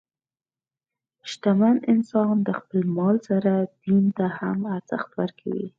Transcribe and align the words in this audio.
شتمن 1.31 1.77
انسان 1.93 2.35
د 2.47 2.49
خپل 2.59 2.79
مال 2.97 3.15
سره 3.27 3.51
دین 3.83 4.05
ته 4.17 4.25
هم 4.39 4.57
ارزښت 4.75 5.09
ورکوي. 5.19 5.65